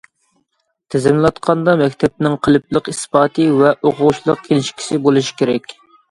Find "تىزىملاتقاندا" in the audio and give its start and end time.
0.93-1.73